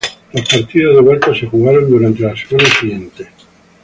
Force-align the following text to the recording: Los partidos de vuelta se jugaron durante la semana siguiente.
Los 0.33 0.49
partidos 0.49 0.95
de 0.95 1.01
vuelta 1.03 1.31
se 1.35 1.45
jugaron 1.45 1.87
durante 1.87 2.23
la 2.23 2.35
semana 2.35 2.67
siguiente. 2.79 3.27